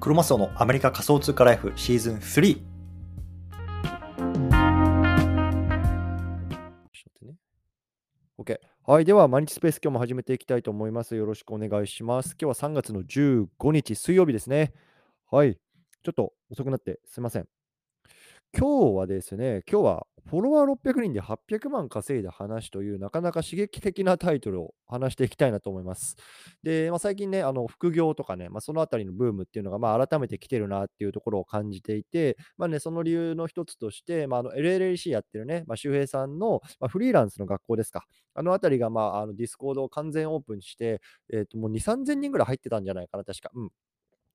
[0.00, 2.54] クロマスオのアメリカ仮想通貨ライフシーズン3。
[2.54, 2.60] ちょ
[7.00, 7.34] っとってね。
[8.38, 8.58] OK。
[8.86, 9.04] はい。
[9.04, 11.16] では、毎日スペース今日も始めていきたいと思います。
[11.16, 12.36] よろしくお願いします。
[12.40, 14.72] 今日は3月の15日水曜日ですね。
[15.32, 15.56] はい。
[15.56, 17.48] ちょっと遅くなってすいません。
[18.56, 26.16] 今日はですね、今日はフォロワー600人で800万稼いだ話というなかなか刺激的なタイトルを話していきたいなと思います。
[26.62, 38.04] で、まあ、最近ね、あの副業とかね、まあ、そのあたりのブームっていうのがまあ改めて来てるなっていうところを感じていて、まあね、その理由の一つとして、まあ、あの LLC やってるね、まあ、周平さんの、まあ、フリーランスの学校ですか。
[38.34, 41.00] あのあたりが、まあ、あの Discord を完全オープンして、
[41.32, 43.50] えっ、ともう2、3000人ぐらい入ってたんじゃないかな、確か。
[43.54, 43.70] うん。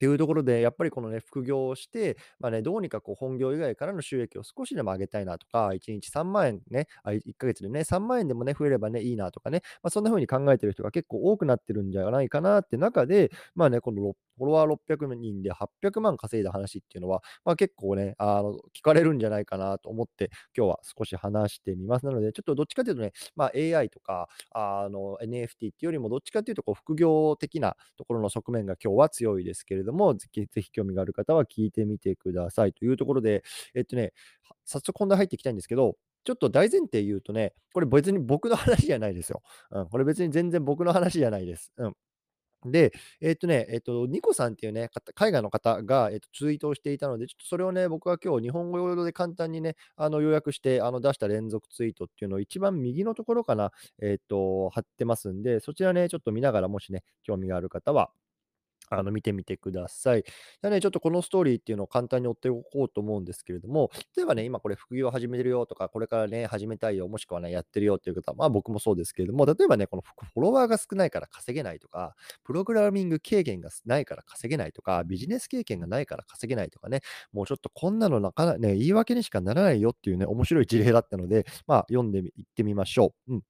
[0.04, 22.06] っていうところで、やっぱりこのね、副業をして、まあね、どうにかこう本業以外からの収益を少しでも上げたいなとか、1日3万円ね、あ、1ヶ月でね、3万円でもね、増えればね、いいなとかね、まあ、そんな風に考えてる人が結構多くなってるんじゃないかなって中で、まあね、このフォロワー600人で800万稼いだ話っていうのは、まあ、結構ね、あの、聞かれるんじゃないかなと思って、今日は少し話してみます。
[22.06, 32.74] なので、ちょっとどっちかというとね、まあ、AI とか、あの、NFT っていうよりも、どっちかというと、こう、副業的なところの側面が今日は強いですけれども、ぜひぜひ興味がある方は聞いてみてください。
[32.74, 33.44] というところで、
[33.76, 34.14] えっとね、
[34.66, 35.96] 早速本題入っていきたいんですけど、
[36.26, 39.42] ちょっと大前提言うとね、これ別に僕の話じゃないですよ。
[39.72, 41.74] うん、これ別に全然僕の話じゃないです。
[41.78, 41.94] うん。
[42.66, 58.10] で、えっとね、えっと、ニコさんっていうね、海外の方が、えっと、ツイートをしていたので、ちょっとそれをね、僕は今日日本語用で簡単にね、あの、要約して、あの、出した連続ツイートっていうのを一番右のところかな、えっと、貼ってますんで、そちらね、ちょっと見ながら、もしね、興味がある方は、
[58.90, 60.24] あの、見てみてください。
[60.24, 70.02] じゃあね、ちょっとこのストーリーっていうのを簡単に追っておこうと思うんですけれども、例えばね、今これ副業始めてるよとか、これからね、始めたいよ、もしくはね、やってるよっていう方は、まあ僕もそうですけれども、例えばね、この
[70.34, 83.34] フォロワーが少ないから稼げないとか、プログラミング経験がないから稼げないとか、ビジネス経験がないから稼げないとかね、もうちょっとこんなのなかなね、言い訳にしかならないよっていうね、面白い事例だったので、まあ読んでいってみましょう。
[83.34, 83.44] うん。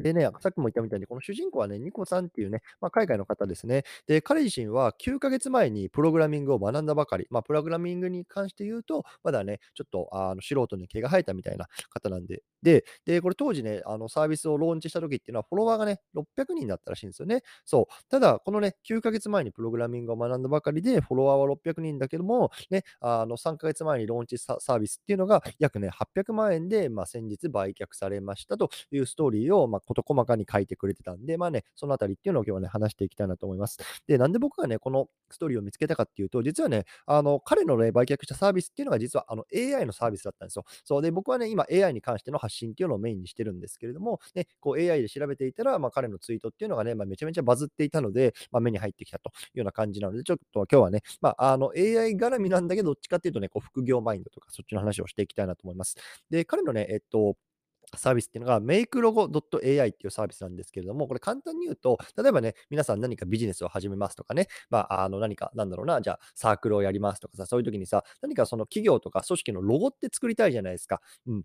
[0.00, 3.84] でね、さっきも言ったみたいに、この主人公はね、ニコさんっていうね、まあ、海外の方ですね。
[4.06, 7.26] で、彼自身は9ヶ月前にプログラミングを学んだばかり。
[7.30, 12.42] まあ、プログラミングに関して言うと、まだね、ちょっとあの素人に毛が生えたみたいな方なんで。
[12.62, 17.42] で、で、これ当時ね、あのサービスをローンチした時っていうのは、フォロワーがね、600人だったらしいんですよね。
[17.64, 18.08] そう。
[18.10, 33.78] ただ、このね、9ヶ月前にプログラミングを学んだばかりで、フォロワーは600人だけども、ね、あの3ヶ月前にローンチサービスっていうのが、約ね、800万円で、まあ、先日売却されましたというストーリーを、まあ、事細かに書いてくれてたんで、まあね、そのあたりっていうのを今日はね、話していきたいなと思います。
[34.06, 40.64] で、なんで僕がね、このストーリーを見つけたかっていうと、実はね、あの、彼のね、売却したサービスっていうのが実はあの AI のサービスだったんですよ。
[40.84, 55.96] そうで、僕はね、今 AI に関しての発信っていうのをメインにしてるんですけれども、ね、こう AI で調べていたら、まあ、彼のツイートっていうのがね、まあ、めちゃめちゃバズっていたので、まあ、目に入ってきたというような感じなので、ちょっと今日はね、まあ、あの AI 絡みなんだけど、どっちかっていうとね、こう副業マインドとかそっちの話をしていきたいなと思います。
[56.30, 57.36] で、彼のね、えっと、
[57.96, 71.00] サービスっていうのが makelogo.ai っていうサービスなんですけれども、これ簡単に言うと、例えばね、皆さん何かビジネスを始めますとかね、まあ、あの何か、なんだろうな、じゃあサークルをやりますとかさ、そういう時にさ、何かその企業とか組織のロゴって作りたいじゃないですか。
[71.26, 71.42] うん。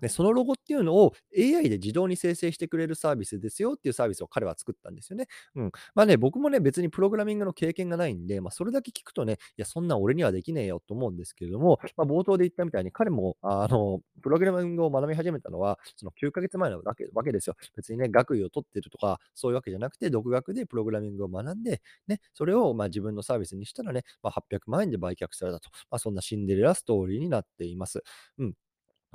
[0.00, 5.26] で、そのロゴっていうのを AI で自動に生成してくれるサービスですよっていうサービスを彼は作ったんですよね。
[5.56, 5.72] うん。
[5.94, 17.56] まあね、僕もね、別にプログラミングの経験がないんで、まあ、それだけ聞くとね、いや、そんな俺にはできねえよと思うんですけれども、まあ、冒頭で言ったみたいに彼も、あの、プログラミングを学び始めたのは、その9ヶ月前なわけわけですよ。
[17.76, 25.70] 別にね、学位を取ってるとか、そういうわけじゃなくて、独学でプログラミングを学んで、ね、それをまあ自分のサービスにしたらね、まあ、800万円で売却されたと。
[25.90, 28.02] まあ、そんなシンデレラストーリーになっています。
[28.38, 28.54] うん。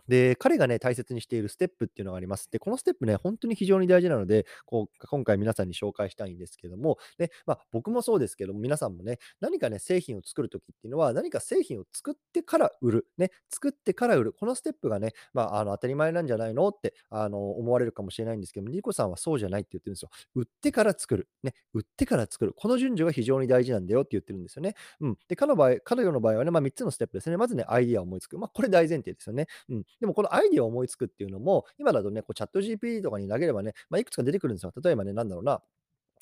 [0.08, 2.50] で、彼がね、大切にしているステップっていうのがあります。
[2.52, 20.10] で、このステップね、本当に非常に大事なので、こう、今回皆さんに紹介したいんですけども、ね、まあ、僕もそうですけども、皆さんもね、何かね、製品を作るときっていうのは、何か製品を作ってから売る、ね、作ってから売る、このステップがね、まあ、あの、当たり前なんじゃないのって、あの、思われるかもしれないんですけども、ニコさんはそうじゃないって言ってるんですよ。
[20.36, 22.54] 売ってから作る、ね、売ってから作る。
[22.54, 24.76] この順序が非常に大事なんだよって言ってるんですよね。
[25.02, 25.18] うん。
[25.28, 27.38] で、彼の場合、彼女の場合はね、まあ、3つのステップですね。
[27.38, 28.38] まずね、アイディアを思いつく。
[28.38, 29.48] まあ、これ大前提ですよね。
[29.70, 29.84] うん。
[30.00, 34.74] でも、このアイディアを思いつくっていうのも、今だとね、こうチャット GPT とかに投げればね、まあ、いくつか出てくるんですよ。
[34.84, 35.62] 例えばね、なんだろうな、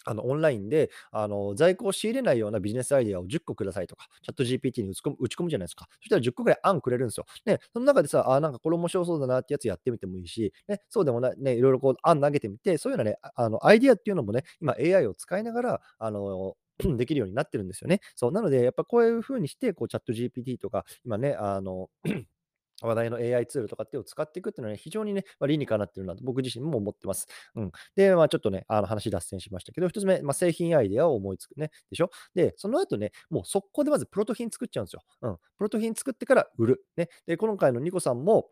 [0.06, 5.88] あの、オンラインで、あの、在庫を仕入れないようなビジネスアイデアを10個くださいとか、チャット GPT に打ち込む打ち込むじゃないですか。
[6.00, 7.26] そしたら10個ぐらい案くれるんですよ。
[7.46, 16.56] ね、その中でさ、あ、なんかこれ面白そうだなってやつやってみてもいいし、ね、そうでもない、ね、いろいろこう案投げてみて、そういうようなね、あの、アイディアっていうのもね、今 AI を使いながら、あの、
[16.98, 18.00] できるようになってるんですよね。
[18.16, 21.90] そう、なので、やっぱこういう風にして、こうチャット GPT とか、今ね、あの
[22.88, 27.28] 話題の AI ツールとかっていうのを使っていくっていうのはね、非常にね、まあ、理にかなってるなと僕自身も思ってます。
[27.56, 27.72] うん。
[27.96, 32.10] で、まあ、ちょっとね、あの話脱線しましたけど、一つ目、まあ、製品アイデアを思いつくね、でしょ？
[32.36, 35.02] で、その後ね、もう速攻でまずプロト品作っちゃうんですよ。
[35.22, 35.38] うん。
[35.58, 36.86] プロト品作ってから売る。
[36.98, 37.10] ね。
[37.26, 38.50] で、今回のニコさんも、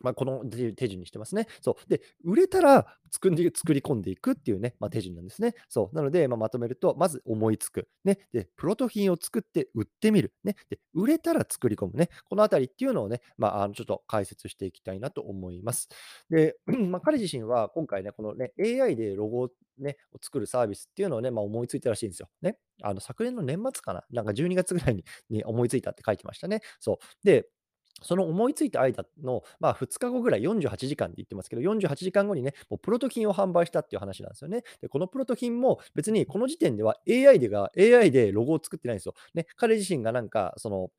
[0.00, 0.44] まあ、この
[0.76, 1.46] 手順にしてますね。
[1.60, 1.90] そう。
[1.90, 5.54] で、売れたら作り作り込んでいくっていうね、まあ、手順なんですね。
[5.68, 5.96] そう。
[5.96, 7.88] なので、まあ、まとめると、まず思いつく。
[8.04, 8.18] ね。
[8.32, 10.32] で、プロト品を作って売ってみる。
[10.44, 10.56] ね。
[10.70, 12.08] で、売れたら作り込むね。
[12.28, 15.88] このあたりっていうのをね、まあ、あのちょっと解説していきたいなと思います。
[16.30, 16.56] で、
[16.88, 19.48] まあ、彼自身は今回ね、このね、AI でロゴを
[19.78, 22.28] ね、を作るサービスっていうのをね、まあ、思いついたらしいんですよ。
[22.42, 22.56] ね。
[22.82, 24.04] あの、昨年の年末かな。
[24.10, 26.60] なんか12月ぐらいにに思いついたって書いてましたね。
[26.78, 27.26] そう。
[27.26, 27.48] で、
[28.02, 34.62] その思いついた間の、まあ、2日後ぐらい、48時間って言ってますけど、48時間後にね、もうプロトキンを販売したっていう話なんですよね。
[34.80, 39.14] で、このプロトキンも別にこの時点では AI でが AI でロゴを作ってないんですよ。
[39.34, 40.90] ね、彼自身がなんか、その、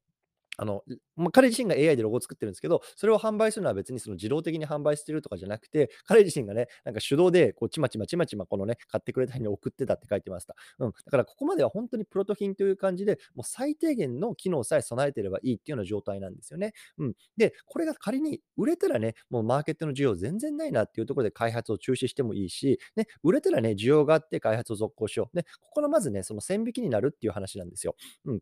[0.57, 0.83] あの、
[1.15, 10.55] まあ、彼自身が AI でロゴを作ってるんですけど、それを販売するのは別にその自動的に販売してるとかじゃなくて、彼自身がね、なんか手動でこうちまちまちまちまこのね、買ってくれた人に送ってたって書いてました。
[10.79, 10.91] うん。
[10.91, 16.73] だからここまでは本当にプロト品という感じで、もう最低限の機能さえ備えてればいいっていうような状態なんですよね。
[16.97, 17.13] うん。
[17.37, 25.37] で、これが仮に売れたらね、もうマーケットの需要全然ないなっていうところで開発を中止してもいいし、ね、売れたらね、需要があって開発を続行しよう。
[25.37, 27.95] ね、ここのまずね、その線引きになるっていう話なんですよ。
[28.25, 28.39] うん。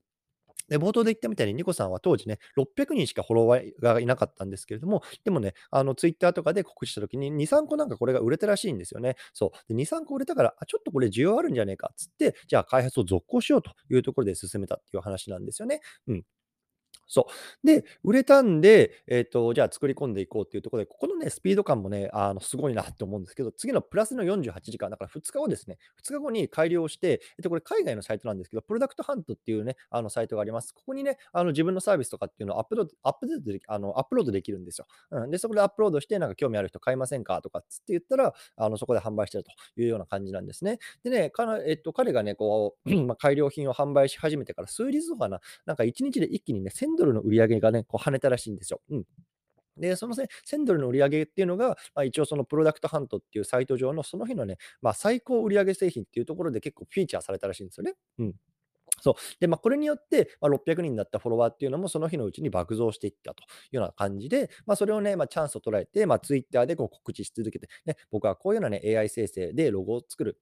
[0.69, 9.16] で、冒頭で言ったみたいに、ニコさんは当時ね、600人しかフォロワーがいなかったんですけれども、でもね、あの、ツイッターとかで告知した時に、2、3個なんかこれが売れたらしいんですよね。
[9.33, 9.51] そう。
[9.68, 15.81] で、2、3個売れたから、あ、ちょっとこれ需要あるんじゃねえかっつって、じゃあ開発を続行しようというところで進めたっていう話なんですよね。
[16.07, 16.24] うん。
[17.12, 17.28] そ
[17.64, 17.68] う。
[17.68, 30.72] で、売れたんで、えっと、じゃあ作り込んでいこうっていうところで、ここのね、スピード感もね、あの、すごいなって思うんですけど、次のプラスの48時間、だから2日後ですね、2日後に改良して、えっと、これ海外のサイトなんですけど、プロダクトハントっていうね、あの、サイトがあります。
[30.74, 34.86] ここにね、あの、自分のサービスとかっていうのをアップロード、アップデートでき、あの、アップロードできるんですよ。
[35.12, 35.32] うん。
[35.32, 37.42] で、そこでアップロードして、なんか興味ある人買いませんか？
[37.42, 39.52] とかっつって言ったら、あの、そこで販売してると
[39.82, 40.80] いうような感じなんですね。
[41.04, 48.81] でね、かえっと、彼がね、こう、 ま、改良品を販売し始めてから数日とかな、なんか1日で一気にね、1000ドルの売り上げがね、こう跳ねたらしいんですよ。
[48.90, 49.06] うん。
[49.78, 57.94] で、その1000ドルの売り上げっていうのが、まあ、一応そのプロダクトハントっていうサイト上のその日のね、まあ、最高売上製品っていうところで結構フィーチャーされたらしいんですよね。
[58.19, 58.34] うん。
[59.01, 59.16] そう。
[59.40, 70.38] で、まあ、これによって、まあ、600人だったフォロワーっていうのもその日のうちに爆増していったというような感じで、まあ、それをね、まあ、チャンスを捉えて、まあ、Twitter でこう告知し続けて、ね、僕はこういうようなね、AI 生成でロゴを作る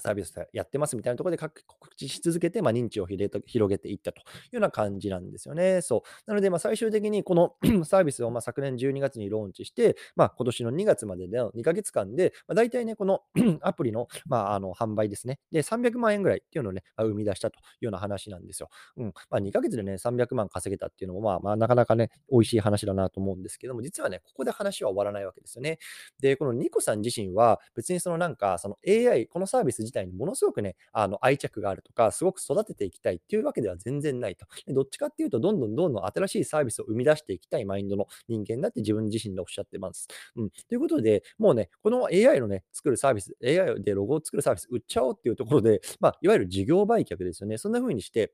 [0.00, 5.80] サービスやってますみたいなところで告知し続けて、まあ、認知を広げていったというような感じなんですよね。
[5.82, 6.00] そう。
[6.26, 7.54] なので、まあ、最終的にこの
[7.84, 13.22] サービスをまあ昨年12月にローンチして、まあ、今年の2月までの2ヶ月間で、まあ、大体ね、この
[13.62, 15.38] アプリの,、まあ、あの販売ですね。
[15.50, 18.68] で、300万円ぐらいっていうのをね、生み出したというような話なんですよ。
[18.96, 19.12] うん。
[19.30, 25.78] まあ、2ヶ月でね、300万稼げたっていうのも、まあ、まあ、なかなかね、美味しい話だなと思うんですけども、実はね、ここで話は終わらないわけですよね。
[26.20, 34.46] で、このニコさん自身は、別にそのなんか、その AI、このサービス自体にものすごくね、あの愛着があるとか、すごく育てていきたいっていうわけでは全然ないと。
[34.68, 40.08] どっちかっていうと、どんどんどんどん新しいサービスを生み出していきたいマインドの人間だって自分自身でおっしゃってます。
[40.36, 40.50] うん。
[40.50, 47.58] ということで、もうね、この AI のね、作るサービス、AI でロゴを作るサービス売っちゃおうっていうところで、まあ、いわゆる事業売却ですよね。
[47.58, 48.32] そんな風にして、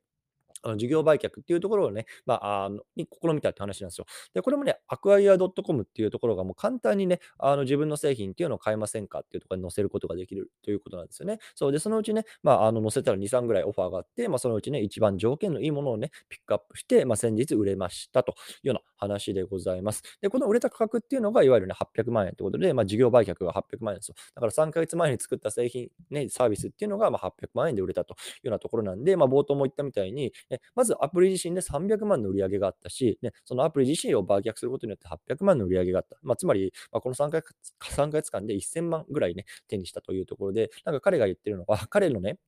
[0.63, 4.07] あの事業売却っていうところをね、まあ、あのに試みたって話なんですよ。
[4.35, 11.39] で、これもね、アクアイア .com っていうところがもう簡単にね、あの自分の製品っていうのを買えませんかっていうところに載せることができるということなんですよね。
[11.55, 18.35] そうで、そのうちね、まあ、あの載せたら2、3ぐらいオファーがあって、まあ、そのうちね、一番条件のいいものをね、ピックアップして、まあ、先日売れましたとい
[18.65, 20.03] うような話でございます。
[20.21, 24.15] で、この売れた価格っていうのが、いわゆるね、800万円ということで、まあ、事業売却が800万円ですよ。
[24.35, 36.17] だから3ヶ月前に作った製品、ね、サービスっていうのが、まあ、800万円で売れたというようなところなんで、まあ、冒頭も言ったみたいに、ね、まずアプリ自身で300万の売り上げがあったし、ね、そのアプリ自身を売却することによって800万の売り上げがあった。
[36.23, 37.55] まあ、つまり、まあ、この3ヶ月
[37.95, 42.39] ,3 ヶ月間で1000万ぐらいね、手にしたというところで、なんか彼が言ってるのは、彼のね、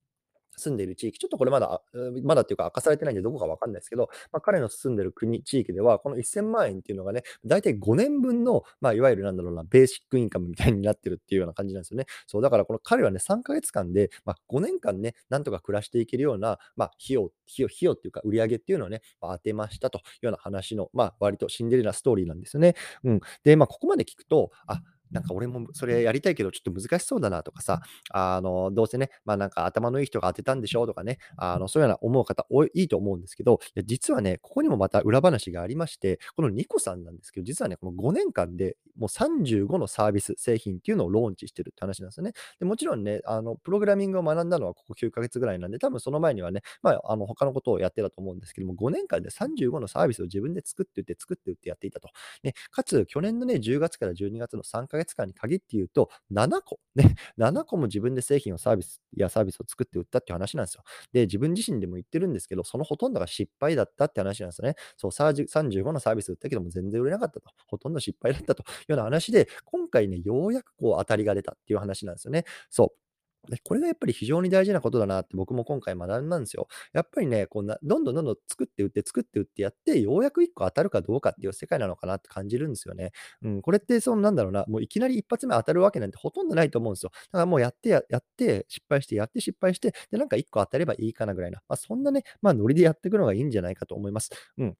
[0.58, 1.82] 住んでいる地域、ちょっとこれまだ、
[2.22, 12.06] まだっていうか明かされてないんでどこかわかんないですけど、まあ、彼の住んでる国、地域では、この1000万円っていうのがね、大体5年分の、まあ、いわゆるなんだろうな、ベーシックインカムみたいになってるっていうような感じなんですよね。
[12.26, 22.74] そう、だからこの彼はね、3ヶ月間で、まあ、5年間ね、なんとか暮らしていけるような、まあ、費用、費用、費用っていうか売り上げっていうのをね、まあ、当てましたというような話の、まあ、割とシンデレラストーリーなんですよね。
[23.04, 23.20] うん。
[23.44, 42.32] で、まあ、ここまで聞くと、あ、なんか俺もそれやりたいけどちょっと難しそうだなとかさ、あの、どうせね、ま、なんか頭のいい人が当てたんでしょとかね、あの、そういうような思う方多いいいと思うんですけど、いや、実はね、ここにもまた裏話がありまして、このニコさんなんですけど、実はね、この5年間でもう35のサービス、製品っていうのをローンチしてるって話なんですよね。
[42.58, 52.08] で、もちろんね、あの、プログラミングを学んだのはここ9ヶ月ぐらいなんで、多分その前にはね、まあ、あの、他のことをやってたと思うんですけども、5年間で35のサービスを自分で作って売って作って売ってやっていたと。
[52.42, 60.82] ね、かつ去年のね、10月から12月の3ヶ月月間に限って言うと、7個、ね、 7個も自分で製品をサービスやサービスを作って売ったっていう話なんですよ。
[61.12, 64.74] で、自分自身でも言ってるんですけど、そのほとんどが失敗だったって話なんですよね。
[64.96, 67.50] そう、35のサービス売ったけども全然売れなかったと。
[67.66, 72.44] ほとんど失敗だったというような話で、今回ね、ようやくこう当たりが出たっていう話なんですよね。
[72.70, 73.07] そう。
[73.48, 76.68] で、これがやっぱり非常に大事なことだなって僕も今回学んだんですよ。
[76.92, 83.12] やっぱりね、こうなどんどんどんどん作って売って作って売ってやって、ようやく1個当たるかどうかっていう世界なのかなって感じるんですよね。
[83.42, 87.10] うん、これってそのなんだろうな、もういきなり一発目当たるわけなんてほとんどないと思うんですよ。
[87.12, 94.30] だからもうやってやって失敗してやって失敗して、で、なんか1個当たればいいかなぐらいな、ま、そんなね、ま、ノリでやっていくのがいいんじゃないかと思います。
[94.58, 94.76] うん。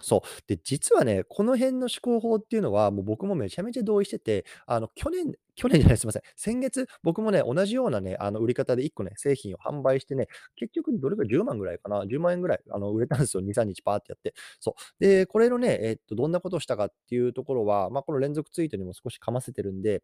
[0.00, 0.42] そう。
[0.46, 6.22] で、実はね、この辺の思考法っていうのは、もう僕もめちゃめちゃ同意してて、あの、去年 去年じゃない、すいません。
[6.36, 13.40] 先月、僕もね、同じようなね、あの、売り方で1個ね、製品を販売してね、結局どれぐらい10万ぐらいかな、10万円ぐらい、あの、売れたんですよ。
[13.42, 14.34] 2、3日パーってやって。
[14.60, 15.04] そう。
[15.04, 20.02] で、これのね、えっと、どんなことをしたかっていうところは、ま、この連続ツイートにも少しかませてるんで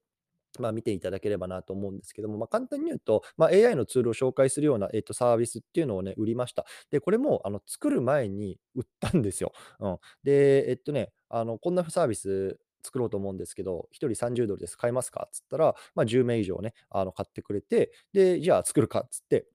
[0.61, 6.65] まあ、見ていただければなと思うんですけども、まあ、簡単に言うと、まあ、AI のツールを紹介するような、えっと、サービスっていうのをね、売りました。
[6.91, 9.53] で、これも、あの、作る前に売ったんですよ。
[9.81, 9.99] うん。
[10.23, 14.77] で、えっとね、あの、こんなサービス作ろうと思うんですけど、1人30ドルです。
[14.77, 15.25] 買えますか？
[15.27, 19.47] っつったら、まあ、10名以上ね、あの、買ってくれて、で、じゃあ作るかっつって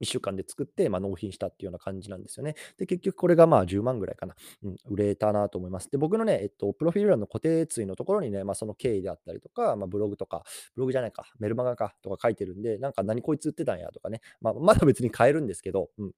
[0.00, 2.54] 1週間で作って、まあ、納品したっていうような感じなんですよね。
[2.78, 4.34] で、結局これがまあ10万ぐらいかな。
[4.62, 5.90] うん、売れたなと思います。
[5.90, 10.42] で、僕のね、えっと、プロフィール欄の固定ツイのところにね、まあ、その経緯であったりとか、まあ、ブログとか、
[10.74, 16.12] ブログじゃないか、メルマガかとか書いてるんで、なんか何こいつ売ってたんやとかね、まあ、まだ別に買えるんですけど、うん。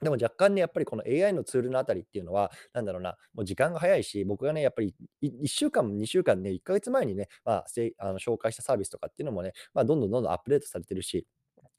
[0.00, 7.66] でも若干ね、やっぱりこの AI のツールのあたりっていうのは、なんだろうな、もう時間が早いし、僕がね、やっぱり1週間、2週間ね、1ヶ月前にね、まあ、
[7.98, 11.26] あの紹介したサービスとかっていうのもね、まあ、どんどんどんどんアップデートされてるし、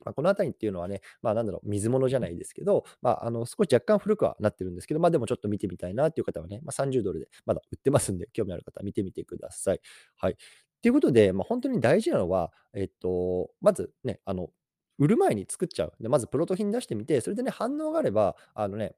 [0.06, 9.82] まあ、このあたりっていうのはね、まあ、なんだろう、水物じゃないですけど、まあ、あの、少し若干古くはなってるんですけど、まあ、でもちょっと見てみたいなっていう方はね、まあ、30ドルでまだ売ってますんで、興味ある方は見てみてください。
[10.18, 10.38] はい。
[10.82, 14.50] ということで、まあ、本当に大事なのは、えっと、まずね、あの、
[14.98, 15.94] 売る前に作っちゃう。
[16.00, 18.96] で、まずプロト品出してみて、それでね、反応があれば、あのね、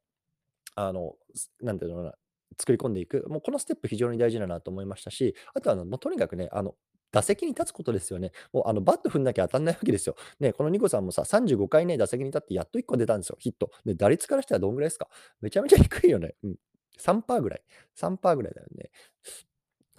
[0.75, 2.13] あの、すなんていうのかな、
[2.59, 6.75] 作り込んでいく、もうこのステップ非常に大事だなと思いましたし、あとはあの、もうとにかくね、あの、
[7.11, 8.31] 打席に立つことですよね。
[8.53, 10.15] もうあのバット踏んなきゃ当たんないわけですよ。
[10.39, 13.71] ね、このニコさんもさ、35回ね、打席に立ってやっと1個出たんですよ、ヒット。
[13.85, 15.07] で、打率からしたらどんぐらいですか？
[15.41, 16.35] めちゃめちゃ低いよね。
[16.43, 16.55] うん。
[16.99, 17.61] 3%ぐらい。
[17.99, 18.91] 3%ぐらいだよね。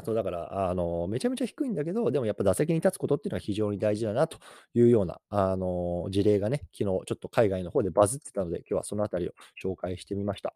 [0.05, 4.39] そうだから、あの、めちゃめちゃ低いんだけど、でもやっぱ打席に立つことっていうのは非常に大事だなと
[4.75, 9.33] いうような、あの、事例がね、昨日ちょっと海外の方でバズってたので、今日はそのあたりを
[9.63, 10.55] 紹介してみました。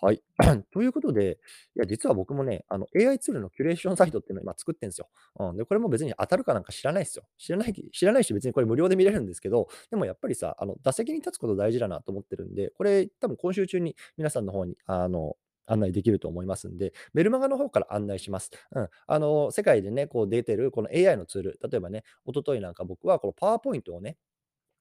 [0.00, 0.22] はい。
[0.72, 1.38] ということで、
[1.74, 5.08] いや、実は僕もね、あの、AI ツールのキュレーションサイトっていうのを今作ってんですよ。
[5.38, 5.56] うん。
[5.56, 7.24] で、これも別に当たるかなんか知らないっすよ。
[7.38, 18.50] 知らない知らないし、別にこれ無料で見れるんですけど、でもやっぱりさ、あの、打席に立つこと大事だなと思ってるんで、これ多分今週中に皆さんの方に、あの、案内できると思いますんで、メルマガの方から案内します。
[18.72, 18.88] うん。
[19.06, 24.16] あの、世界でね、こう出てるこの AI のツール、例えばね、一昨日なんか僕はこのパワーポイントをね、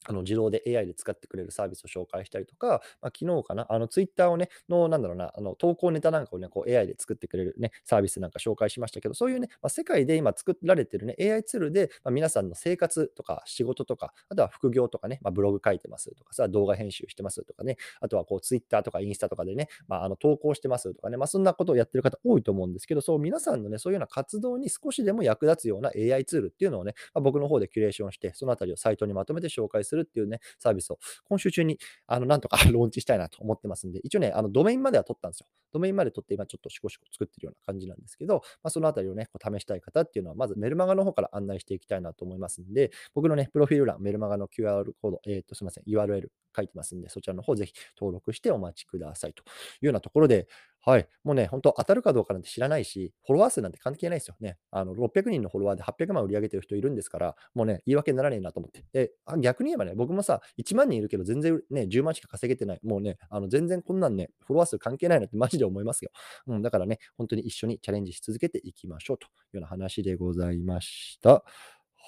[0.08, 35.48] あの、自動で AI で使ってくれるサービスを紹介したりとか、まあ、昨日かな、あの、ツイッターをね、の、なんだろうな、あの、投稿ネタなんかをね、こう AI で作ってくれるね、サービスなんか紹介しましたけど、そういうね、まあ、世界で今作られてるね、AI ツールで、まあ、皆さんの生活とか仕事とか、あとは副業とかね、まあ、ブログ書いてますとかさ、動画編集してますとかね、あとはこう、ツイッターとかインスタとかでね、まあ、あの、投稿してますとかね、まあ、そんなことをやってる方多いと思うんですけど、そう、皆さんのね、そういうような活動に少しでも役立つような AI ツールっていうのをね、まあ、僕の方でキュレーションして、そのあたりをサイトにまとめて紹介するするっていうね、サービスを今週中に、あの、なんとか ローンチしたいなと思ってますんで、一応ね、あの、ドメインまでは取ったんですよ。
[35.72, 49.46] ドメインまで取って、今ちょっとシコシコ作ってるような感じなんですけど、まあ、そのあたりをね、こう試したい方っていうのは、まずメルマガの方から案内していきたいなと思いますんで、僕のね、プロフィール欄、メルマガの QR コード、えっ、と、すみません、URL 書いてますんで、そちらの方ぜひ登録してお待ちくださいとい
[49.84, 50.48] うようなところで、
[50.86, 51.08] はい。
[51.24, 54.58] もうね、本当当たるかどうかなんて知らないし、フォロワー数なんて関係ないですよね。
[54.70, 58.86] あの、600人のフォロワーで800万売り上げてる人いるんですから、もうね、言い訳にならねえなと思って。
[58.94, 62.80] で、あ逆に言えばね、僕もさ、1万人いるけど全然ね、10万しか稼げてない。
[62.84, 66.12] もうね、あの、全然こんなんね、フォロワー数関係ないなってマジで思いますよ。
[66.46, 71.44] うん、だからね、本当に一緒にチャレンジし続けていきましょうというような話でございました。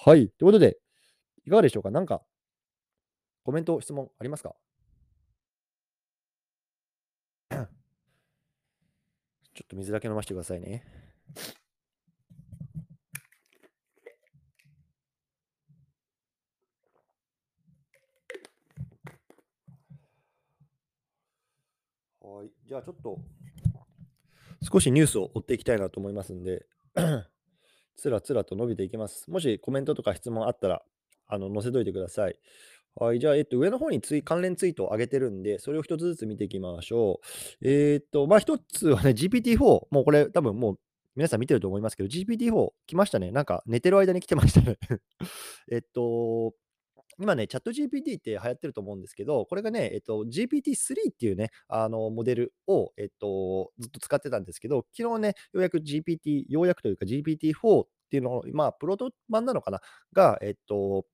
[0.05, 0.29] はい。
[0.29, 0.77] ということで、
[1.45, 1.91] いかがでしょうか？
[1.91, 2.21] なんか、
[3.43, 4.55] コメント、質問ありますか？
[9.57, 10.83] ちょっと水だけ飲ませてくださいね。
[22.21, 22.51] はい。
[22.67, 23.17] じゃあちょっと、
[24.61, 26.67] 少しニュースを追っていきたいなと思いますんで、
[27.97, 29.27] つらつらと伸びていきます。
[29.31, 30.83] もしコメントとか質問あったら、
[31.25, 32.37] あの、載せといてください。
[32.99, 33.19] はい。
[33.19, 37.19] じゃあ、えっと、上の方にツイ関連ツイートを上げてるんで、それを一つずつ見ていきましょ
[37.61, 37.67] う。
[37.67, 40.79] えーっと、まあ、一つはね、GPT-4、もうこれ多分もう
[41.15, 43.31] 皆さん見てると思いますけど、GPT-4 来ましたね。
[43.31, 44.77] なんか寝てる間に来てましたね。
[45.71, 46.53] えっと、
[47.19, 59.81] 今ね、チャット GPT って流行ってると思うんですけど、これがね、えっと、GPT-3 っていうね、あの、モデルを、えっと、ずっと使ってたんですけど、昨日ね、ようやく GPT、ようやくというか GPT-4 っていうのを、まあ、プロト版なのかな？
[60.13, 61.05] が、えっと、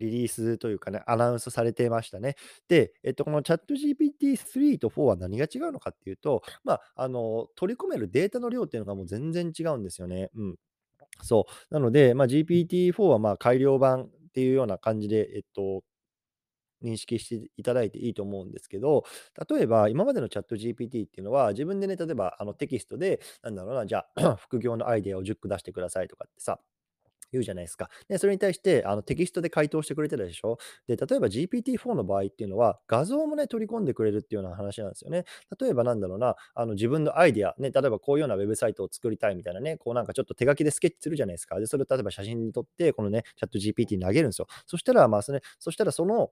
[0.00, 2.36] リリースというかね、アナウンスされてましたね。
[2.68, 10.30] で、えっと、このチャット GPT-3 と4は何が違うのかっていうと、まあ、あの、取り込めるデータの量っていうのがもう全然違うんですよね。
[10.34, 10.56] うん。
[11.22, 11.74] そう。
[11.74, 15.84] なので、まあ、GPT-4 はまあ改良版っていうような感じで、えっと、
[16.82, 19.04] 認識していただいていいと思うんですけど、
[19.50, 26.58] 例えば今までのチャット GPT っていうのは、自分でね、例えばあのテキストで、なんだろうな、じゃあ、 副業のアイデアを10個出してくださいとかってさ、
[27.32, 27.88] 言うじゃないですか。
[28.08, 30.58] で、それに対してあのテキストで回答してくれてるでしょ。
[30.86, 35.24] で、例えば GPT-4 の場合っていうのは、画像もね、取り込んでくれるっていうような話なんですよね。
[35.60, 41.58] 例えばなんだろうな、あの自分のアイデア、ね、例えばこういうようなウェブサイトを作りたいみたいなね、こうなんかちょっと手書きでスケッチするじゃないですか。
[41.58, 44.46] で、それを例えば写真に撮って、このね、チャット GPT に投げるんですよ。
[44.66, 46.30] そしたら、まあそれ、そしたらその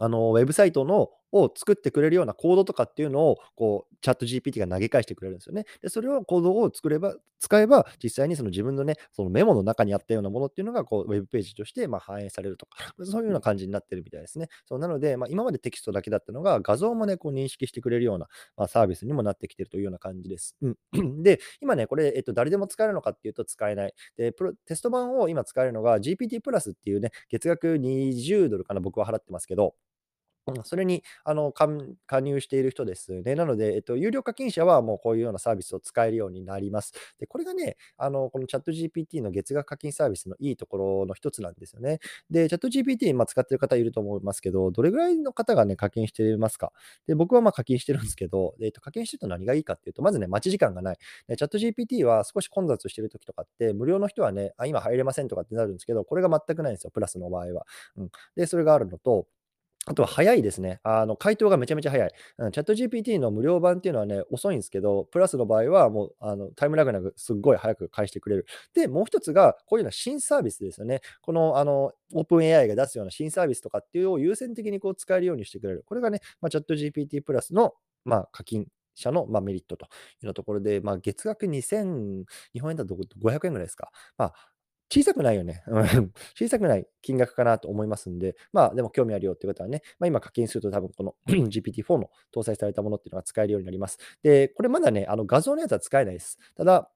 [0.00, 5.64] あの、ウェブサイトのを作ってくれるようなコードとかっていうのを、こう、チャット GPT が投げ返してくれるんですよね。
[5.82, 14.48] で、それをコードを作れば使えば、実際にその自分のね、そのメモの中にあったようなものっていうのが、こう、ウェブページとして、ま、反映されるとか、 そういうような感じになってるみたいですね。
[14.66, 20.56] そう、なので、ま、今までテキストだけだったのが、画像もね、こう認識してくれるような、ま、サービスにもなってきてるというような感じです。
[20.62, 20.76] うん。
[21.22, 23.94] で、今ね、これ、えっと、誰でも使えるのかっていうと使えない。
[24.16, 29.74] で、プロテスト版を今使えるのが GPT プラスっていうね、月額20ドルかな、僕は払ってますけど
[30.56, 33.34] うん、それにあの加入している人ですね。
[33.34, 36.92] なので、えっと、有料課金者はもうこういうようなサービスを使えるようになります。
[37.18, 41.98] で、これがね、あのこのチャット GPT の月額課金サービスのいいところの一つなんですよね。
[42.30, 46.72] で、チャット GPT、ま、使ってる方いると思いますけど、どれぐらいの方がね、課金してますか？
[47.06, 50.96] で、僕はまあ課金してるんですけど、えっと、課金してると何がいいかっていうと、まずね、待ち時間がない。
[51.28, 57.66] でチャット GPT は少し混雑してる時とかって、無料の人はね、あ、今入れませんとかってなるんですけど、これが全くないんですよ、プラスの場合は。
[57.96, 58.10] うん。
[58.36, 59.26] で、それがあるのと、
[59.88, 60.80] あとは早いですね。
[60.82, 62.10] あの、回答がめちゃめちゃ早い。
[62.10, 68.46] チャット GPT の無料版っていうのはね、遅いんですけど、プラスの場合はもう、あの、タイムラグなくすっごい早く返してくれる。
[68.74, 71.00] で、もう一つが、こういうような新サービスですよね。
[71.22, 75.84] この、あの、オープン AI が出すような新サービスとかっていうのを優先的にこう使えるようにしてくれる。
[75.86, 77.72] これがね、まあ、チャット GPT プラスの、
[78.04, 79.86] まあ、課金者の、まあ、メリットと
[80.22, 83.90] いうところで、まあ、月額2000、日本円だと500円ぐらいですか。
[84.18, 84.34] まあ、
[84.90, 85.62] 小さくないよね。
[86.34, 93.98] 小さくない金額かなと思いますんで、まあでも興味あるよっていう方はね、まあ、今課金すると多分この GPT-4 の搭載されたものっていうのが使えるようになります。
[94.22, 96.38] で、これまだね、あの画像のやつは使えないです。
[96.56, 96.90] ただ、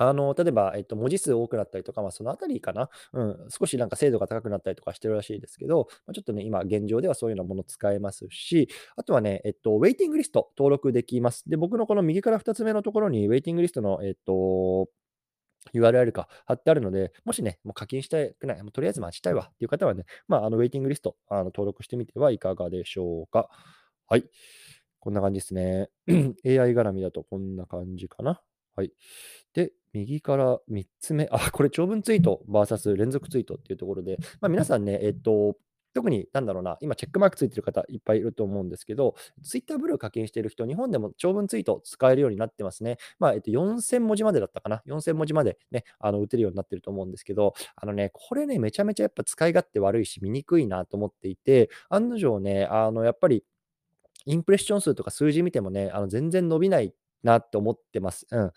[0.00, 2.88] あの、例えば、えっと、文字数多くなったりとか、まあ、そのあたりかな。
[3.12, 11.48] うん、少しなんか精度が高くなったりとかしてるらしいですけど、まあ、ちょっとね、今現状ではそういうようなもの使えますし、あとはね、えっと、ウェイティングリスト登録できます。
[11.48, 14.88] で、僕のこの右から2つ目のところに、ウェイティングリストの、えっと、
[15.74, 23.48] URL か貼ってあるので、もしね、もう課金したくない、もうとりあえず待ちたいわっていう方はね、まあ、あのウェイティングリストあの登録してみてはいかがでしょうか。
[24.08, 24.24] はい。
[25.00, 25.88] こんな感じですね。
[26.08, 28.40] AI 絡みだとこんな感じかな。
[28.74, 28.92] はい。
[29.54, 35.56] で、右から3つ目、あ、これ長文ツイート VS 連続ツイートっていうところで、まあ、皆さんね、えっと、
[35.98, 42.98] 特に、なんだろうな、今、チェックマークついてる方いっぱいいると思うんですけど、ツイッターブルー課金してる人、日本でも長文ツイート使えるようになってますね。
[43.18, 44.80] まあ、えっと、4000文字までだったかな。
[44.86, 53.42] 4000文字までね、あの打てるようになってると思うんですけど、あのね、これね、めちゃめちゃやっぱ使い勝手悪いし、見にくいなと思っていて、案の定ね、あの、やっぱり、
[54.26, 58.26] インプレッション数とか数字見てもね、あの全然伸びないなって思ってます。
[58.30, 58.52] うん。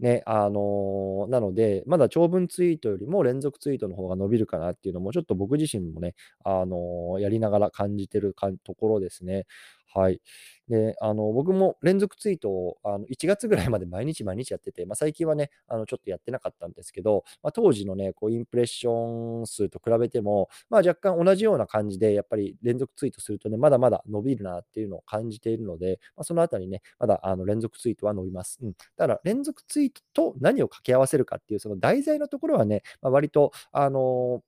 [0.00, 9.46] ね、あの、なので、まだ長文ツイートよりも連続ツイートの方が伸びるかなっていうのも、ちょっと僕自身もね、あの、やりながら感じてるかところですね。
[9.94, 10.20] はい。
[10.68, 28.58] で、あの、僕も連続ツイートを、あの、1月ぐらいまで毎日毎日やってて、まあ、最近はね、あの、ちょっとやってなかったんですけど、まあ、当時のね、こう、インプレッション数と比べても、まあ、若干同じような感じで、やっぱり連続ツイートするとね、まだまだ伸びるなっていうのを感じているので、まあ、そのあたりね、まだ、あの、連続ツイートは伸びます。
[28.62, 28.72] うん。
[28.96, 34.42] だから、連続ツイートと何を掛け合わせるかっていう、その題材のところはね、まあ、割と、あの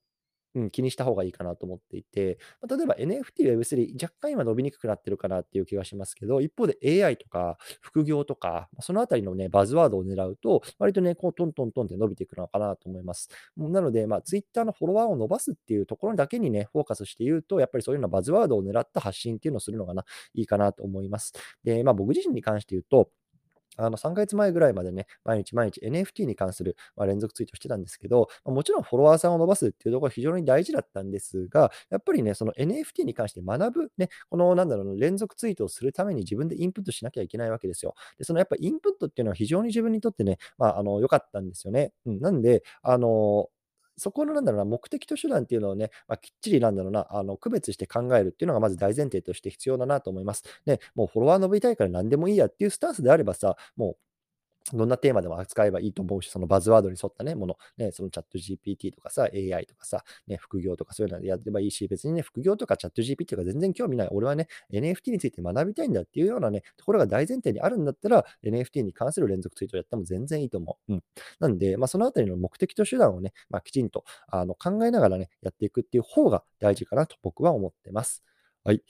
[0.55, 13.29] うん、気にした方がいいかなと思っていて、ま、例えば NFT、Web3、若干今伸びにくくなってるかなっていう気がしますけど、一方で AI とか副業とか、そのあたりのね、バズワードを狙うと、割とね、こうトントントンって伸びていくのかなと思います。
[13.57, 21.33] なので、ま、Twitter のフォロワーを伸ばすっていうところだけにね、フォーカスして言うと、やっぱりそういうようなバズワードを狙った発信っていうのをするのがな、いいかなと思います。
[21.65, 23.11] で、まあ、僕自身に関して言うと
[23.87, 37.95] あの、3ヶ月前ぐらいまでね、毎日毎日 NFT に関する、ま、連続ツイートしてたんですけど、ま、もちろんフォロワーさんを伸ばすっていうところは非常に大事だったんですが、やっぱりね、その NFT に関して学ぶ、ね、このなんだろう、連続ツイートをするために自分でインプットしなきゃいけないわけですよ。
[38.19, 41.93] で、そのやっぱインプットっていうのは非常に自分にとってね、まあ、あの、良かったんですよね。
[42.07, 43.49] うん、なんで、あの
[44.01, 50.43] そこのなんだろうな、目的と手段っていうのをね、まあ、きっちりなんだろうな、あの、区別して考えるっていうのがまず大前提として必要だなと思います。
[50.65, 53.97] で、もうフォロワー伸びたいから何でもいいやっていうスタンスであればさ、もう
[54.73, 64.09] どんなテーマでも扱えばいいと思うし、そのバズワードに沿ったね、もの、ね、そのチャット GPT とかさ、AI とかさ、ね、副業とかそういうのでやればいいし、別にね、副業とかチャット GPT とか全然興味ない。
[64.11, 70.93] 俺はね、NFT について学びたいんだっていうようなね、ところが大前提にあるんだったら、NFT に関する連続ツイートをやっても全然いいと思う。
[70.95, 71.03] うん。
[71.41, 78.23] なんで、まあ、そのあたりの目的と手段をね、まあ、きちんとあの考えながらね、やっていくっていう方が大事かなと僕は思ってます。
[78.65, 78.83] はい。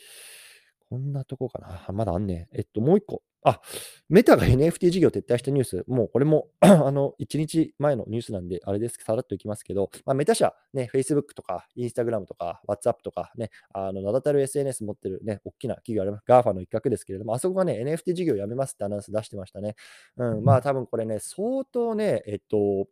[0.89, 1.93] こんなとこかな。
[1.93, 2.49] まだあんね。
[2.53, 3.23] えっと、もう一個。
[3.43, 3.61] あ、
[4.09, 16.25] メタが NFT 事業撤退したニュース、もうこれも あの、1日前のニュースなんで、あれです、さらっといきますけど、まあ、メタ社、ね、Facebook とか、Instagram とか、WhatsApp とか、ね、あの、名だたる SNS 持ってるね、大きな企業あります。
[16.29, 19.75] GAFA の一角ですけれども、あそこがね、NFT 事業やめますってアナウンス出してましたね。
[20.17, 22.89] うん、まあ多分これね、相当ね、えっと、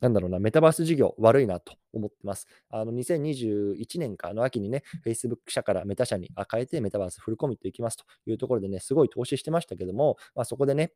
[0.00, 2.46] なんだろうな、メタバース事業悪いなと思ってます。
[2.70, 10.92] あの、2021年かの秋にね、Facebook 社からメタ社に変えてメタバースフルコミットいきますというところでね、すごい投資してましたけども、まあ、そこでね、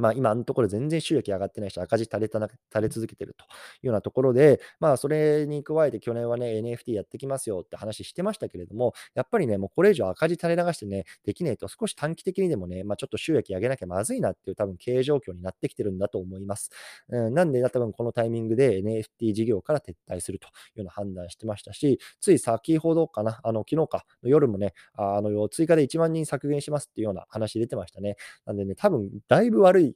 [0.00, 3.46] まあ、今のところ全然収益上がってないし、赤字垂れたな垂れ続けてるとい
[3.84, 16.70] うようなところで、まあ、それに加えて去年はね、NFT やってきますよって話してましたけれども、やっぱりね、もうこれ以上赤字垂れ流してね、できないと少し短期的にでもね、まあ、ちょっと収益上げなきゃまずいなっていう多分経営状況になってきてるんだと思います。
[17.08, 28.16] うん、なんで、多分このタイミングで NFT 事業から撤退するというような判断してましたし、つい先ほどかな、あの、昨日かの夜もね、あの、追加で1万人削減しますっていうような話出てましたね。
[28.46, 29.89] なんでね、多分だいぶ悪い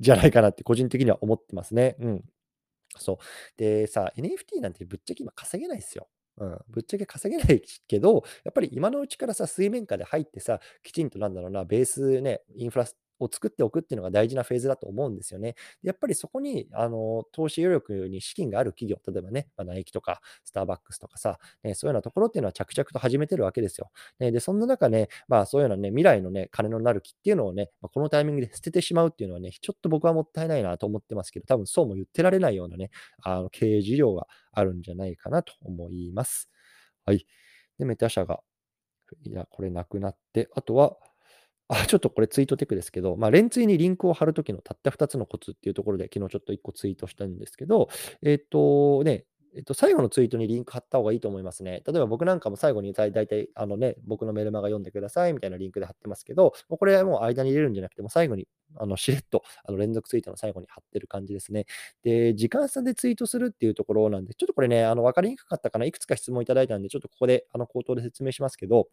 [0.00, 1.96] じゃないかなって個人的には思ってますね。
[2.00, 2.24] うん。
[2.98, 3.16] そう。
[3.56, 6.08] でさ、NFT なんてぶっちゃけ今稼げないですよ。
[6.38, 12.86] うん、ぶっちゃけ稼げないけど、やっぱり今のうちからさ、水面下で入ってさ、きちんとなんだろうな、ベースね、インフラ
[13.20, 15.54] を作っておくっていうのが大事なフェーズだと思うんですよね。
[15.82, 23.90] やっぱりそこに、あの、投資余力に資金がある企業、例えばね、まあ、ナイキとか、スターバックスとかさ、ね、そういうようなところっていうのは着々と始めてるわけですよ。
[24.18, 32.90] ね、で、そんな中ね、まあそういうようなね、未来のね、金のなる木っていうのをね、まあ、このタイミングで捨ててしまうっていうのはね、ちょっと僕はもったいないなと思ってますけど、多分そうも言ってられないようなね、
[33.22, 36.48] あの経営事業があるんじゃないかなと思います。
[37.06, 37.26] はい。
[37.78, 38.40] で、メタ社が、
[39.24, 40.96] いや、これなくなって、あとは、
[41.68, 47.88] あ、ちょっとこれツイートテクですけど、まあ、連追にリンクを貼るときのたった2つのコツっていうところで、昨日ちょっと1個ツイートしたんですけど、
[48.22, 49.24] えっとね、
[49.56, 51.80] えっと、最後のツイートにリンク貼った方がいいと思いますね。
[51.86, 61.66] 例えば僕なんかも最後に大体、あのね、僕のメルマガ読んでくださいみたいなリンクで貼ってますけど、これはもう間に入れるんじゃなくて、も最後に、あの、しれっと、あの、連続ツイートの最後に貼ってる感じですね。
[62.02, 65.84] で、時間差でツイートするっていうところなんで、ちょっとこれね、あの、わかりにくかったかな。
[65.86, 68.88] いくつか質問いただいたんで、ちょっとここで、あの、口頭で説明しますけど、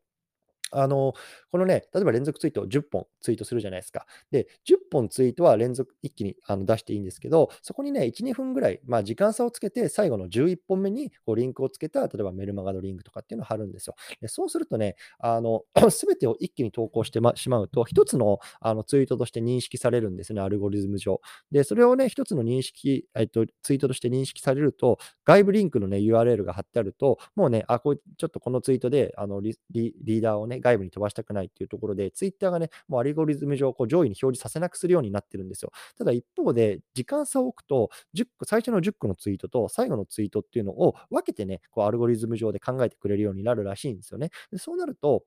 [0.72, 1.14] あの、
[1.52, 4.06] このね、例えば連続ツイートを10本ツイートするじゃないですか。
[4.32, 13.96] で、10本ツイートは連続一気にあの出していいんですけど、そこにね、1、2分ぐらい、まあ、時間差をつけて、最後の11本目にこうリンクをつけた、例えばメルマガのリンクとかっていうのを貼るんですよ。
[14.22, 21.22] でそうするとね、あの、 すべてを一気に投稿して、ま、しまうと、一つのあのツイートとして認識されるんですね、アルゴリズム上。
[21.52, 35.72] で、それをね、一つの認識、えっと、ツイートとして認識されると、外部リンクのね、URL が貼ってあると、もうね、あ、こうちょっとこのツイートであのリリーダーをね、外部に飛ばしたくないっていうところで、ツイッターがね、もうアルゴリズム上、こう上位に表示させなくするようになってるんですよ。
[35.98, 44.30] ただ一方で、時間差を置くと、10個、最初の10個のツイートと最後のツイートっていうのを分けてね、こうアルゴリズム上で考えてくれるようになるらしいんですよね。
[44.52, 45.24] でそうなると、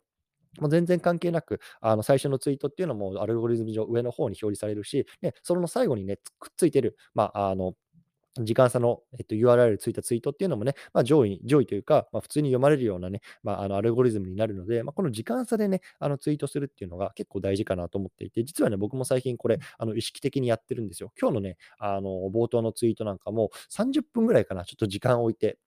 [0.61, 7.75] もう全然関係なく、あの最初のツイートっていうのもアルゴリズム上上の方に表示されるし、ね、その最後にね、くっついてる、まあ、あの、
[8.43, 21.13] 時間差の、えっと、URL ついたツイートっていうのもね、まあ、上位上位というか、まあ、普通に読まれるようなね、まあ、あのアルゴリズムになるので、まあ、この時間差でね、あのツイートするっていうのが結構大事かなと思っていて、実はね、僕も最近これ、あの意識的にやってるんですよ。
[21.21, 25.59] 今日のね、あの冒頭のツイートなんかも30分ぐらいかな、ちょっと時間を置いて、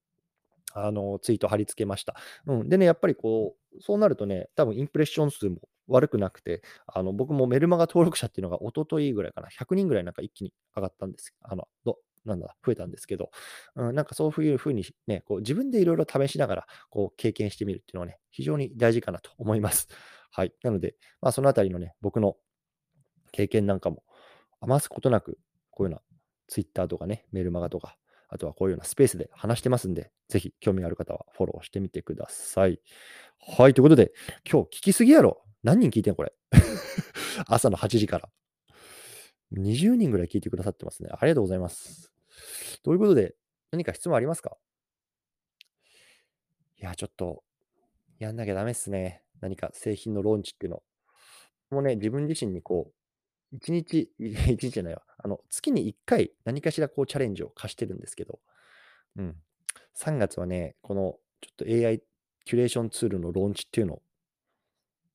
[0.74, 2.16] あのツイート貼り付けました。
[2.46, 11.34] うん、でね、やっぱりこう、そうなるとね、多分インプレッション数も悪くなくて、あの僕もメルマガ登録者っていうのが一昨日ぐらいかな、100人ぐらいなんか一気に上がったんです。
[11.42, 11.68] あの
[12.28, 13.32] なんだ、増えたんですけど、
[13.76, 19.88] うん、なんかそういうふうにね、こう自分でいろいろ試しながら、こう経験してみるっていうのはね、非常に大事かなと思います。
[20.32, 20.54] はい。
[20.62, 22.38] なので、まあ、そのあたりのね、僕の
[23.32, 24.04] 経験なんかも
[24.60, 25.40] 余すことなく、
[25.72, 27.98] こういうような Twitter とかね、メールマガとか、
[28.30, 32.80] あとはこういうようなスペースで話してますんで、ぜひ興味がある方はフォローしてみてください。
[33.40, 34.12] はい、ということで、
[34.50, 35.42] 今日聞きすぎやろ。
[35.64, 36.34] 何人聞いてんこれ。
[37.48, 38.30] 朝の8時から。
[39.54, 41.10] 20人ぐらい聞いてくださってますね。
[41.12, 42.17] ありがとうございます。
[42.84, 43.36] ということで、
[43.72, 44.58] 何か質問ありますか？
[46.78, 47.44] いや、ちょっと、
[48.20, 49.24] やんなきゃダメっすね。
[49.42, 50.84] 何か製品のローンチっていうの。
[51.70, 52.92] もうね、自分自身にこ
[53.52, 55.04] う、1日、 1日じゃないわ。
[55.18, 58.40] あの、月に1回何かしらこうチャレンジを課してるんですけど、
[59.16, 59.42] うん。
[59.96, 62.02] 3月はね、このちょっと AI
[62.46, 64.04] キュレーションツールのローンチっていうのを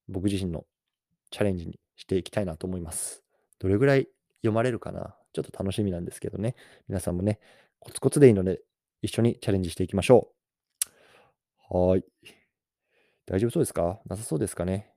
[0.09, 0.67] 僕自身の
[1.31, 3.23] チャレンジにしていきたいなと思います。
[3.59, 4.09] どれぐらい
[4.41, 5.17] 読まれるかな？
[5.33, 6.55] ちょっと楽しみなんですけどね。
[6.88, 7.40] 皆さんもね、
[7.79, 8.61] コツコツでいいので、
[9.01, 10.33] 一緒にチャレンジしていきましょ
[11.73, 11.77] う。
[11.77, 12.05] はい。
[13.27, 14.01] 大丈夫そうですか？
[14.07, 14.92] なさそうですかね？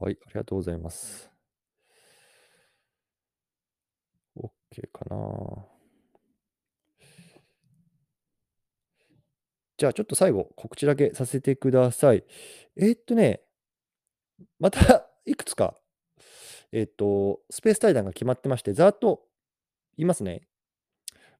[0.00, 1.30] はい、ありがとうございます。
[4.36, 4.50] OK
[4.92, 5.64] かな
[9.76, 12.24] じゃあちょっと最後、告知だけさせてください。
[12.76, 13.40] えーっとね、
[14.58, 15.76] またいくつか、
[16.72, 19.22] えっと、スペース対談が決まってまして、ざーっと
[19.96, 20.42] 言いますね。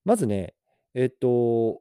[0.04, 0.54] まずね、
[0.94, 1.80] えっと、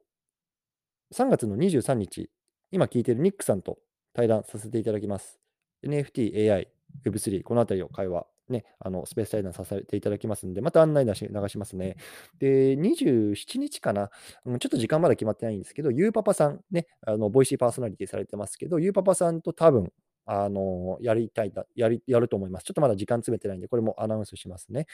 [1.12, 2.30] 3月の23日、
[2.70, 3.78] 今聞いてるニックさんと
[4.14, 5.38] 対談させていただきます。
[5.84, 6.68] NFT、AI、
[7.04, 11.96] Web3、このあたりを会話、ね、あのスペース対談させていただきますんで、また案内流し流しますね。
[12.38, 19.92] で、27日かな、ちょっと時間まだ決まってないんですけど、ゆうパパさん、ね、あのボイシーパーソナリティされてますけど、ゆうパパさんと多分、
[20.26, 22.64] あのやりたいだやり、やると思います。
[22.64, 24.86] ちょっとまだ時間詰めてないんで、これもアナウンスしますね。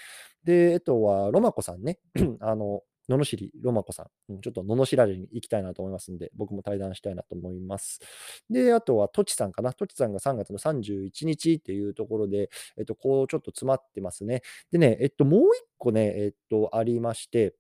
[0.45, 1.99] で、あとは、ロマコさんね、
[2.41, 8.01] あの、罵りロマコさん、うん、ちょっと罵られに行きたいなと思いますんで、僕も対談したいなと思います。
[8.49, 9.73] で、あとは、トチさんかな。
[9.73, 14.43] トチさんが3月の31日っていうところで、えっと、こうちょっと詰まってますね。
[14.71, 17.55] でね、えっと、もう一個ね、えっと、ありまして、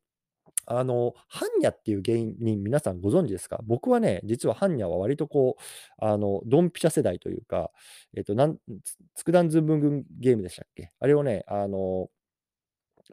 [0.66, 3.60] あの、ハンニャっていう芸人、皆さんご存知ですか？
[3.64, 7.70] 僕はね、実はハンニャは割とこう、あの、ドンピシャ世代というか、
[8.16, 10.92] えっと、なん、つつくだんズーム軍ゲームでしたっけ？
[11.00, 12.08] あれをね、あの、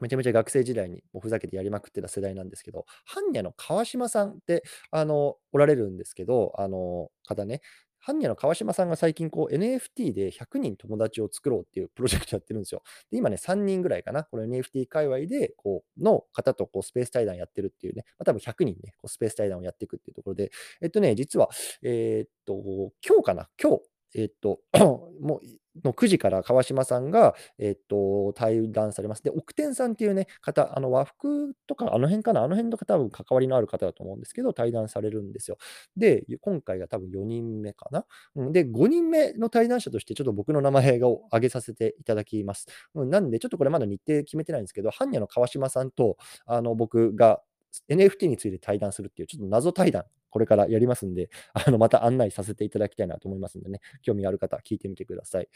[0.00, 7.62] めちゃめちゃ学生時代にもふざけてやりまくってた世代なんですけど、般若の川島さんってあのおられるんですけど、あの方ね、
[8.08, 12.82] 般若の川島さんが最近こう NFT で100人友達を作ろうっていうプロジェクトやってるんですよ。
[13.10, 21.48] で今ね、3人ぐらいかな、この NFT 界隈でこうの方とこうスペース対談やってるっていうね、まあ、多分100人ね、こうスペース対談をやっていくっていうところで、えっとね、実は、
[21.82, 23.82] えー、っと、今日かな、今日、
[24.14, 24.60] えっと、
[25.20, 25.46] もう
[25.84, 29.22] の9時から川島さんが、えっと、対談されます。
[29.22, 35.58] で、奥天さんっていうね、方、あの和服とか、あの辺かな、あの辺の方、多分関わりのある方だと思うんですけど、対談されるんですよ。
[35.96, 38.04] で、今回が多分4人目かな。
[38.36, 42.66] うん、で、5人目の対談者として、ちょっと僕の名前を挙げさせていただきます。
[42.94, 47.40] うん、なんで、ちょっとこれまだ日程決めてないんですけど、般若の川島さんと、あの僕が
[47.88, 55.48] NFT について対談するっていう、ちょっと謎対談これからやりますんで、 あのまた案内させていただきたいなと思いますんでね、興味ある方、聞いてみてください。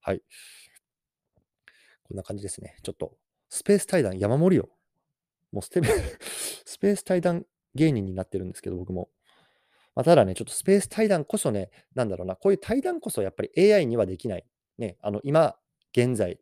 [0.00, 0.22] はい。
[2.04, 2.76] こんな感じですね。
[2.82, 3.16] ちょっと、
[3.48, 4.70] スペース対談山盛りよ。
[5.52, 5.82] もうステ
[6.64, 9.10] スペース対談芸人になってるんですけど、僕も。
[9.94, 14.46] まあ、ただね、ちょっとスペース対談こそね、なんだろうな、こういう対談こそやっぱり AI にはできない。
[14.78, 15.58] ね、あの今、
[15.92, 16.40] 現在、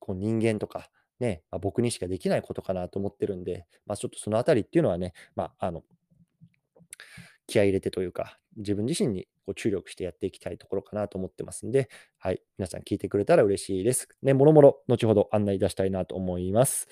[0.00, 5.82] こう人間とか、ね、まあ、僕にしかできないことかなと思ってるんで、まあ、ちょっとそのあたりっていうのはね、まあ、あの、
[7.46, 14.08] 気合い入れてというか、自分自身にこう注力してやっていきたいところかなと思ってますんで、はい、皆さん聞いてくれたら嬉しいです。
[14.22, 16.88] ね、もろもろ後ほど案内出したいなと思います。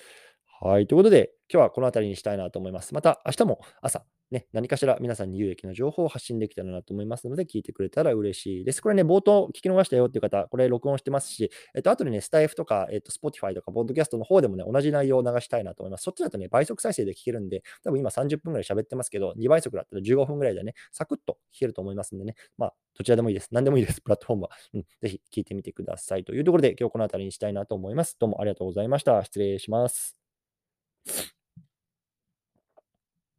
[0.61, 2.93] はい、ということで、今日はこのあたりにしたいなと思います。
[2.93, 8.81] また明日も朝、ね、何かしら皆さんに有益な情報を発信できたらなと思いますので、聞いてくれたら嬉しいです。
[8.81, 16.03] これね、冒頭聞き逃したよっていう方、これ録音してますし、えっと、後でね、スタイフとか、えっと、Spotify とか、ポッドキャストの方でもね、同じ内容を流したいなと思います。
[16.03, 23.49] そっちだとね、倍速再生で聞けるんで、多分今30分ぐらい喋ってますけど、2倍速だったら15分ぐらいでね、サクッと聞けると思いますんでね、まあ、どちらでもいいです。
[23.51, 24.01] 何でもいいです。
[24.01, 24.49] プラットフォームは。
[24.73, 26.25] うん、ぜひ聞いてみてください。
[26.25, 28.17] というところで、今日この辺りにしたいなと思います。
[28.19, 29.23] どうもありがとうございました。
[29.23, 30.17] 失礼します。